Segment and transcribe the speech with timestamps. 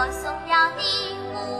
[0.00, 1.59] 我送了礼物。